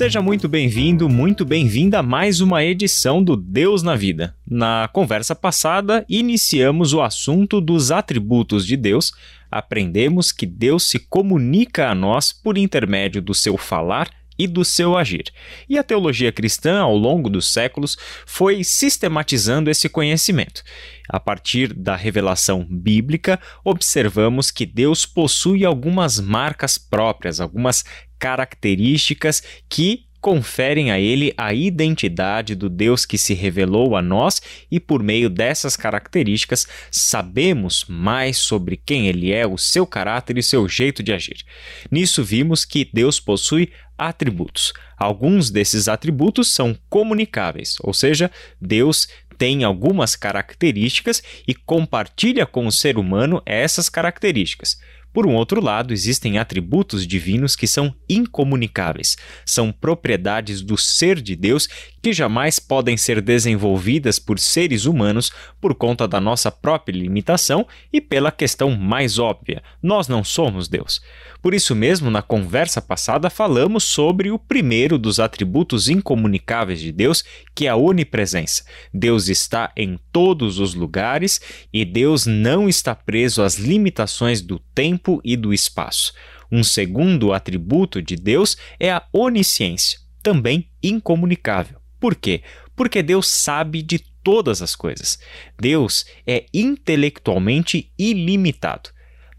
Seja 0.00 0.22
muito 0.22 0.48
bem-vindo, 0.48 1.10
muito 1.10 1.44
bem-vinda 1.44 1.98
a 1.98 2.02
mais 2.02 2.40
uma 2.40 2.64
edição 2.64 3.22
do 3.22 3.36
Deus 3.36 3.82
na 3.82 3.94
Vida. 3.94 4.34
Na 4.48 4.88
conversa 4.94 5.36
passada, 5.36 6.06
iniciamos 6.08 6.94
o 6.94 7.02
assunto 7.02 7.60
dos 7.60 7.90
atributos 7.90 8.64
de 8.64 8.78
Deus. 8.78 9.12
Aprendemos 9.50 10.32
que 10.32 10.46
Deus 10.46 10.88
se 10.88 10.98
comunica 10.98 11.90
a 11.90 11.94
nós 11.94 12.32
por 12.32 12.56
intermédio 12.56 13.20
do 13.20 13.34
seu 13.34 13.58
falar 13.58 14.08
e 14.38 14.46
do 14.46 14.64
seu 14.64 14.96
agir. 14.96 15.24
E 15.68 15.76
a 15.76 15.82
teologia 15.82 16.32
cristã, 16.32 16.80
ao 16.80 16.96
longo 16.96 17.28
dos 17.28 17.52
séculos, 17.52 17.98
foi 18.24 18.64
sistematizando 18.64 19.68
esse 19.68 19.86
conhecimento. 19.86 20.62
A 21.10 21.20
partir 21.20 21.74
da 21.74 21.94
revelação 21.94 22.66
bíblica, 22.70 23.38
observamos 23.62 24.50
que 24.50 24.64
Deus 24.64 25.04
possui 25.04 25.62
algumas 25.62 26.18
marcas 26.18 26.78
próprias, 26.78 27.38
algumas 27.38 27.84
características 28.20 29.42
que 29.68 30.04
conferem 30.20 30.90
a 30.90 31.00
ele 31.00 31.32
a 31.36 31.54
identidade 31.54 32.54
do 32.54 32.68
Deus 32.68 33.06
que 33.06 33.16
se 33.16 33.32
revelou 33.32 33.96
a 33.96 34.02
nós 34.02 34.42
e 34.70 34.78
por 34.78 35.02
meio 35.02 35.30
dessas 35.30 35.76
características 35.76 36.66
sabemos 36.90 37.86
mais 37.88 38.36
sobre 38.36 38.76
quem 38.76 39.08
ele 39.08 39.32
é, 39.32 39.46
o 39.46 39.56
seu 39.56 39.86
caráter 39.86 40.36
e 40.36 40.42
seu 40.42 40.68
jeito 40.68 41.02
de 41.02 41.12
agir. 41.12 41.38
Nisso 41.90 42.22
vimos 42.22 42.64
que 42.66 42.88
Deus 42.92 43.18
possui 43.18 43.72
atributos. 43.96 44.72
Alguns 44.98 45.50
desses 45.50 45.88
atributos 45.88 46.52
são 46.52 46.76
comunicáveis, 46.90 47.76
ou 47.80 47.94
seja, 47.94 48.30
Deus 48.60 49.08
tem 49.38 49.64
algumas 49.64 50.14
características 50.16 51.22
e 51.48 51.54
compartilha 51.54 52.44
com 52.44 52.66
o 52.66 52.72
ser 52.72 52.98
humano 52.98 53.42
essas 53.46 53.88
características. 53.88 54.78
Por 55.12 55.26
um 55.26 55.34
outro 55.34 55.60
lado, 55.60 55.92
existem 55.92 56.38
atributos 56.38 57.04
divinos 57.04 57.56
que 57.56 57.66
são 57.66 57.92
incomunicáveis, 58.08 59.16
são 59.44 59.72
propriedades 59.72 60.62
do 60.62 60.76
ser 60.76 61.20
de 61.20 61.34
Deus 61.34 61.68
que 62.02 62.12
jamais 62.12 62.58
podem 62.58 62.96
ser 62.96 63.20
desenvolvidas 63.20 64.18
por 64.18 64.38
seres 64.38 64.86
humanos 64.86 65.30
por 65.60 65.74
conta 65.74 66.06
da 66.06 66.20
nossa 66.20 66.50
própria 66.50 66.96
limitação 66.96 67.66
e 67.92 68.00
pela 68.00 68.30
questão 68.30 68.70
mais 68.70 69.18
óbvia: 69.18 69.62
nós 69.82 70.08
não 70.08 70.22
somos 70.22 70.68
Deus. 70.68 71.00
Por 71.42 71.54
isso 71.54 71.74
mesmo, 71.74 72.10
na 72.10 72.20
conversa 72.20 72.82
passada, 72.82 73.30
falamos 73.30 73.84
sobre 73.84 74.30
o 74.30 74.38
primeiro 74.38 74.98
dos 74.98 75.18
atributos 75.18 75.88
incomunicáveis 75.88 76.80
de 76.80 76.92
Deus, 76.92 77.24
que 77.54 77.66
é 77.66 77.70
a 77.70 77.76
onipresença. 77.76 78.64
Deus 78.92 79.28
está 79.28 79.72
em 79.74 79.98
todos 80.12 80.58
os 80.58 80.74
lugares 80.74 81.40
e 81.72 81.84
Deus 81.84 82.26
não 82.26 82.68
está 82.68 82.94
preso 82.94 83.42
às 83.42 83.58
limitações 83.58 84.42
do 84.42 84.58
tempo 84.74 84.99
e 85.24 85.36
do 85.36 85.52
espaço. 85.52 86.12
Um 86.50 86.64
segundo 86.64 87.32
atributo 87.32 88.02
de 88.02 88.16
Deus 88.16 88.56
é 88.78 88.90
a 88.90 89.06
onisciência, 89.12 90.00
também 90.22 90.68
incomunicável. 90.82 91.80
Por 91.98 92.14
quê? 92.14 92.42
Porque 92.74 93.02
Deus 93.02 93.28
sabe 93.28 93.82
de 93.82 93.98
todas 94.22 94.60
as 94.62 94.74
coisas. 94.74 95.18
Deus 95.58 96.04
é 96.26 96.46
intelectualmente 96.52 97.92
ilimitado 97.98 98.90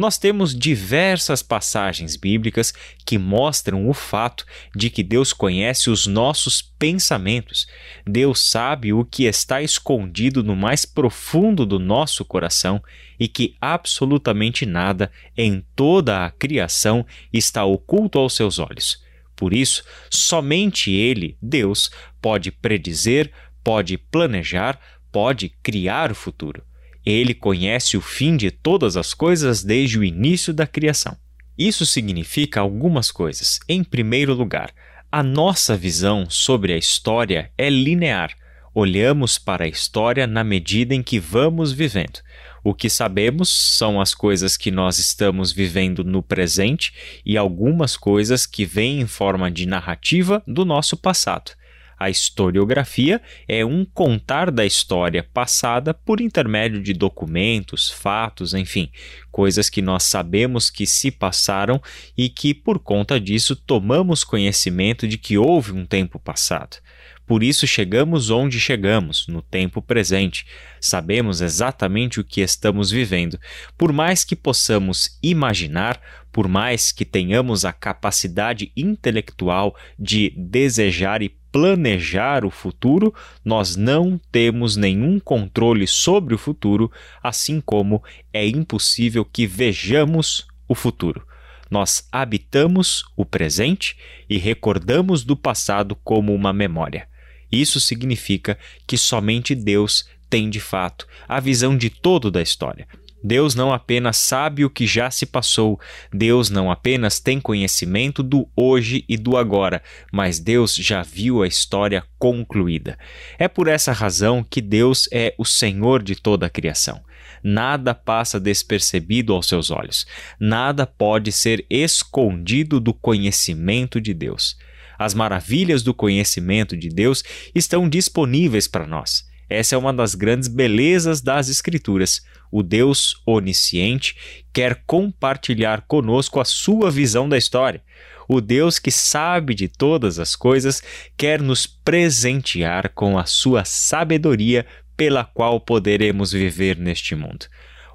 nós 0.00 0.16
temos 0.16 0.54
diversas 0.54 1.42
passagens 1.42 2.16
bíblicas 2.16 2.72
que 3.04 3.18
mostram 3.18 3.86
o 3.86 3.92
fato 3.92 4.46
de 4.74 4.88
que 4.88 5.02
Deus 5.02 5.34
conhece 5.34 5.90
os 5.90 6.06
nossos 6.06 6.62
pensamentos. 6.62 7.68
Deus 8.06 8.50
sabe 8.50 8.94
o 8.94 9.04
que 9.04 9.24
está 9.24 9.60
escondido 9.60 10.42
no 10.42 10.56
mais 10.56 10.86
profundo 10.86 11.66
do 11.66 11.78
nosso 11.78 12.24
coração 12.24 12.82
e 13.18 13.28
que 13.28 13.54
absolutamente 13.60 14.64
nada 14.64 15.12
em 15.36 15.62
toda 15.76 16.24
a 16.24 16.30
criação 16.30 17.04
está 17.30 17.62
oculto 17.66 18.18
aos 18.18 18.34
seus 18.34 18.58
olhos. 18.58 19.04
Por 19.36 19.52
isso, 19.52 19.84
somente 20.08 20.90
Ele, 20.90 21.36
Deus, 21.42 21.90
pode 22.22 22.50
predizer, 22.50 23.30
pode 23.62 23.98
planejar, 23.98 24.80
pode 25.12 25.50
criar 25.62 26.10
o 26.10 26.14
futuro. 26.14 26.69
Ele 27.04 27.34
conhece 27.34 27.96
o 27.96 28.00
fim 28.00 28.36
de 28.36 28.50
todas 28.50 28.96
as 28.96 29.14
coisas 29.14 29.64
desde 29.64 29.98
o 29.98 30.04
início 30.04 30.52
da 30.52 30.66
criação. 30.66 31.16
Isso 31.56 31.84
significa 31.84 32.60
algumas 32.60 33.10
coisas. 33.10 33.58
Em 33.68 33.84
primeiro 33.84 34.34
lugar, 34.34 34.72
a 35.10 35.22
nossa 35.22 35.76
visão 35.76 36.28
sobre 36.30 36.72
a 36.72 36.76
história 36.76 37.50
é 37.58 37.68
linear. 37.68 38.34
Olhamos 38.72 39.38
para 39.38 39.64
a 39.64 39.68
história 39.68 40.26
na 40.26 40.44
medida 40.44 40.94
em 40.94 41.02
que 41.02 41.18
vamos 41.18 41.72
vivendo. 41.72 42.20
O 42.62 42.74
que 42.74 42.88
sabemos 42.88 43.48
são 43.76 44.00
as 44.00 44.14
coisas 44.14 44.56
que 44.56 44.70
nós 44.70 44.98
estamos 44.98 45.50
vivendo 45.50 46.04
no 46.04 46.22
presente 46.22 46.92
e 47.26 47.36
algumas 47.36 47.96
coisas 47.96 48.46
que 48.46 48.64
vêm 48.64 49.00
em 49.00 49.06
forma 49.06 49.50
de 49.50 49.66
narrativa 49.66 50.42
do 50.46 50.64
nosso 50.64 50.96
passado. 50.96 51.52
A 52.00 52.08
historiografia 52.08 53.20
é 53.46 53.62
um 53.62 53.84
contar 53.84 54.50
da 54.50 54.64
história 54.64 55.22
passada 55.22 55.92
por 55.92 56.18
intermédio 56.18 56.82
de 56.82 56.94
documentos, 56.94 57.90
fatos, 57.90 58.54
enfim, 58.54 58.90
coisas 59.30 59.68
que 59.68 59.82
nós 59.82 60.04
sabemos 60.04 60.70
que 60.70 60.86
se 60.86 61.10
passaram 61.10 61.78
e 62.16 62.30
que, 62.30 62.54
por 62.54 62.78
conta 62.78 63.20
disso, 63.20 63.54
tomamos 63.54 64.24
conhecimento 64.24 65.06
de 65.06 65.18
que 65.18 65.36
houve 65.36 65.72
um 65.72 65.84
tempo 65.84 66.18
passado. 66.18 66.78
Por 67.26 67.42
isso 67.42 67.66
chegamos 67.66 68.30
onde 68.30 68.58
chegamos, 68.58 69.28
no 69.28 69.42
tempo 69.42 69.82
presente. 69.82 70.46
Sabemos 70.80 71.42
exatamente 71.42 72.18
o 72.18 72.24
que 72.24 72.40
estamos 72.40 72.90
vivendo. 72.90 73.38
Por 73.76 73.92
mais 73.92 74.24
que 74.24 74.34
possamos 74.34 75.18
imaginar, 75.22 76.00
por 76.32 76.48
mais 76.48 76.90
que 76.90 77.04
tenhamos 77.04 77.64
a 77.66 77.72
capacidade 77.74 78.72
intelectual 78.74 79.76
de 79.98 80.30
desejar 80.36 81.22
e 81.22 81.39
planejar 81.52 82.44
o 82.44 82.50
futuro, 82.50 83.14
nós 83.44 83.76
não 83.76 84.20
temos 84.30 84.76
nenhum 84.76 85.18
controle 85.18 85.86
sobre 85.86 86.34
o 86.34 86.38
futuro, 86.38 86.90
assim 87.22 87.60
como 87.60 88.02
é 88.32 88.46
impossível 88.46 89.24
que 89.24 89.46
vejamos 89.46 90.46
o 90.68 90.74
futuro. 90.74 91.26
Nós 91.70 92.06
habitamos 92.10 93.04
o 93.16 93.24
presente 93.24 93.96
e 94.28 94.38
recordamos 94.38 95.24
do 95.24 95.36
passado 95.36 95.94
como 96.02 96.34
uma 96.34 96.52
memória. 96.52 97.08
Isso 97.50 97.80
significa 97.80 98.58
que 98.86 98.98
somente 98.98 99.54
Deus 99.54 100.08
tem 100.28 100.48
de 100.48 100.60
fato 100.60 101.06
a 101.28 101.40
visão 101.40 101.76
de 101.76 101.90
todo 101.90 102.30
da 102.30 102.40
história. 102.40 102.86
Deus 103.22 103.54
não 103.54 103.72
apenas 103.72 104.16
sabe 104.16 104.64
o 104.64 104.70
que 104.70 104.86
já 104.86 105.10
se 105.10 105.26
passou, 105.26 105.78
Deus 106.12 106.48
não 106.48 106.70
apenas 106.70 107.20
tem 107.20 107.40
conhecimento 107.40 108.22
do 108.22 108.48
hoje 108.56 109.04
e 109.08 109.16
do 109.16 109.36
agora, 109.36 109.82
mas 110.12 110.38
Deus 110.38 110.74
já 110.74 111.02
viu 111.02 111.42
a 111.42 111.46
história 111.46 112.02
concluída. 112.18 112.98
É 113.38 113.46
por 113.46 113.68
essa 113.68 113.92
razão 113.92 114.42
que 114.42 114.60
Deus 114.60 115.08
é 115.12 115.34
o 115.36 115.44
Senhor 115.44 116.02
de 116.02 116.16
toda 116.16 116.46
a 116.46 116.50
criação. 116.50 117.02
Nada 117.42 117.94
passa 117.94 118.38
despercebido 118.38 119.32
aos 119.32 119.46
seus 119.48 119.70
olhos, 119.70 120.06
nada 120.38 120.86
pode 120.86 121.32
ser 121.32 121.64
escondido 121.70 122.78
do 122.80 122.92
conhecimento 122.92 124.00
de 124.00 124.12
Deus. 124.12 124.58
As 124.98 125.14
maravilhas 125.14 125.82
do 125.82 125.94
conhecimento 125.94 126.76
de 126.76 126.90
Deus 126.90 127.24
estão 127.54 127.88
disponíveis 127.88 128.68
para 128.68 128.86
nós. 128.86 129.29
Essa 129.50 129.74
é 129.74 129.78
uma 129.78 129.92
das 129.92 130.14
grandes 130.14 130.46
belezas 130.46 131.20
das 131.20 131.48
Escrituras. 131.48 132.24
O 132.52 132.62
Deus 132.62 133.20
onisciente 133.26 134.16
quer 134.52 134.84
compartilhar 134.86 135.80
conosco 135.88 136.38
a 136.38 136.44
sua 136.44 136.88
visão 136.88 137.28
da 137.28 137.36
história. 137.36 137.82
O 138.28 138.40
Deus 138.40 138.78
que 138.78 138.92
sabe 138.92 139.52
de 139.56 139.66
todas 139.66 140.20
as 140.20 140.36
coisas 140.36 140.80
quer 141.16 141.42
nos 141.42 141.66
presentear 141.66 142.92
com 142.94 143.18
a 143.18 143.26
sua 143.26 143.64
sabedoria 143.64 144.64
pela 144.96 145.24
qual 145.24 145.58
poderemos 145.58 146.30
viver 146.30 146.78
neste 146.78 147.16
mundo. 147.16 147.46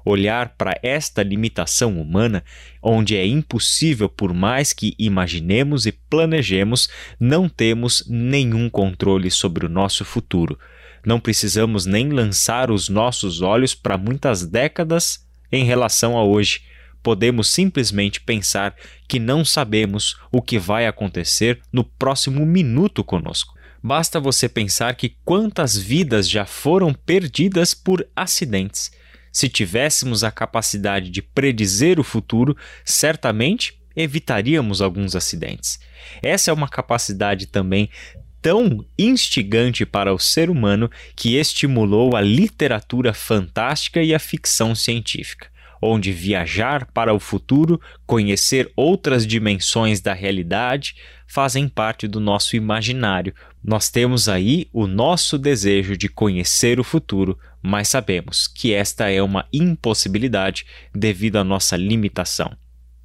Olhar 0.04 0.50
para 0.58 0.78
esta 0.82 1.22
limitação 1.22 1.98
humana, 1.98 2.44
onde 2.82 3.16
é 3.16 3.26
impossível, 3.26 4.10
por 4.10 4.34
mais 4.34 4.74
que 4.74 4.94
imaginemos 4.98 5.86
e 5.86 5.92
planejemos, 5.92 6.90
não 7.18 7.48
temos 7.48 8.04
nenhum 8.06 8.68
controle 8.68 9.30
sobre 9.30 9.64
o 9.64 9.70
nosso 9.70 10.04
futuro 10.04 10.58
não 11.06 11.20
precisamos 11.20 11.86
nem 11.86 12.10
lançar 12.10 12.68
os 12.68 12.88
nossos 12.88 13.40
olhos 13.40 13.76
para 13.76 13.96
muitas 13.96 14.44
décadas 14.44 15.24
em 15.52 15.64
relação 15.64 16.18
a 16.18 16.24
hoje. 16.24 16.62
Podemos 17.00 17.48
simplesmente 17.48 18.20
pensar 18.20 18.74
que 19.08 19.20
não 19.20 19.44
sabemos 19.44 20.18
o 20.32 20.42
que 20.42 20.58
vai 20.58 20.84
acontecer 20.84 21.60
no 21.72 21.84
próximo 21.84 22.44
minuto 22.44 23.04
conosco. 23.04 23.54
Basta 23.80 24.18
você 24.18 24.48
pensar 24.48 24.96
que 24.96 25.16
quantas 25.24 25.78
vidas 25.78 26.28
já 26.28 26.44
foram 26.44 26.92
perdidas 26.92 27.72
por 27.72 28.04
acidentes. 28.16 28.90
Se 29.30 29.48
tivéssemos 29.48 30.24
a 30.24 30.32
capacidade 30.32 31.08
de 31.08 31.22
predizer 31.22 32.00
o 32.00 32.04
futuro, 32.04 32.56
certamente 32.84 33.80
evitaríamos 33.94 34.82
alguns 34.82 35.14
acidentes. 35.14 35.78
Essa 36.20 36.50
é 36.50 36.54
uma 36.54 36.68
capacidade 36.68 37.46
também 37.46 37.88
tão 38.46 38.86
instigante 38.96 39.84
para 39.84 40.14
o 40.14 40.20
ser 40.20 40.48
humano 40.48 40.88
que 41.16 41.34
estimulou 41.34 42.14
a 42.14 42.20
literatura 42.20 43.12
fantástica 43.12 44.00
e 44.00 44.14
a 44.14 44.20
ficção 44.20 44.72
científica 44.72 45.48
onde 45.82 46.12
viajar 46.12 46.86
para 46.86 47.12
o 47.12 47.18
futuro, 47.18 47.80
conhecer 48.06 48.72
outras 48.76 49.26
dimensões 49.26 50.00
da 50.00 50.14
realidade, 50.14 50.94
fazem 51.26 51.68
parte 51.68 52.08
do 52.08 52.18
nosso 52.18 52.56
imaginário. 52.56 53.34
Nós 53.62 53.90
temos 53.90 54.28
aí 54.28 54.68
o 54.72 54.86
nosso 54.86 55.36
desejo 55.36 55.96
de 55.96 56.08
conhecer 56.08 56.80
o 56.80 56.84
futuro, 56.84 57.38
mas 57.60 57.88
sabemos 57.88 58.46
que 58.46 58.72
esta 58.72 59.10
é 59.10 59.20
uma 59.20 59.46
impossibilidade 59.52 60.64
devido 60.94 61.36
à 61.36 61.44
nossa 61.44 61.76
limitação. 61.76 62.56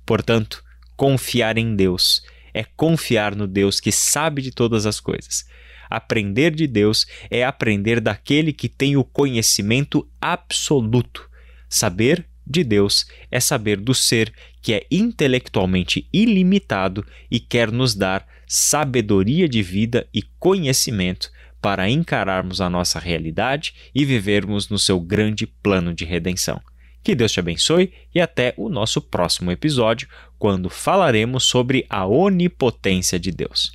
Portanto, 0.05 0.63
confiar 0.95 1.57
em 1.57 1.75
Deus 1.75 2.21
é 2.53 2.63
confiar 2.63 3.35
no 3.35 3.47
Deus 3.47 3.79
que 3.79 3.91
sabe 3.91 4.41
de 4.41 4.51
todas 4.51 4.85
as 4.85 4.99
coisas. 4.99 5.45
Aprender 5.89 6.55
de 6.55 6.67
Deus 6.67 7.05
é 7.29 7.43
aprender 7.43 7.99
daquele 7.99 8.53
que 8.53 8.69
tem 8.69 8.95
o 8.95 9.03
conhecimento 9.03 10.07
absoluto. 10.21 11.29
Saber 11.67 12.25
de 12.45 12.63
Deus 12.63 13.05
é 13.29 13.39
saber 13.39 13.77
do 13.77 13.93
ser 13.93 14.33
que 14.61 14.73
é 14.73 14.85
intelectualmente 14.89 16.07
ilimitado 16.13 17.05
e 17.29 17.39
quer 17.39 17.71
nos 17.71 17.95
dar 17.95 18.25
sabedoria 18.47 19.47
de 19.47 19.61
vida 19.61 20.07
e 20.13 20.21
conhecimento 20.39 21.31
para 21.61 21.89
encararmos 21.89 22.59
a 22.59 22.69
nossa 22.69 22.99
realidade 22.99 23.73
e 23.93 24.03
vivermos 24.03 24.69
no 24.69 24.79
seu 24.79 24.99
grande 24.99 25.45
plano 25.45 25.93
de 25.93 26.05
redenção. 26.05 26.61
Que 27.03 27.15
Deus 27.15 27.31
te 27.31 27.39
abençoe 27.39 27.91
e 28.13 28.21
até 28.21 28.53
o 28.57 28.69
nosso 28.69 29.01
próximo 29.01 29.51
episódio, 29.51 30.07
quando 30.37 30.69
falaremos 30.69 31.43
sobre 31.43 31.83
a 31.89 32.05
onipotência 32.05 33.19
de 33.19 33.31
Deus. 33.31 33.71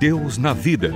Deus 0.00 0.38
na 0.38 0.54
Vida, 0.54 0.92